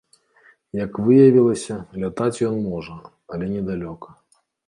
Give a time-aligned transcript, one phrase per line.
[0.83, 2.95] Як выявілася, лятаць ён можа,
[3.37, 4.09] але недалёка.